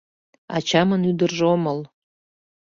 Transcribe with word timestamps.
Ачамын 0.55 1.01
ӱдыржӧ 1.09 1.45
омыл 1.55 1.79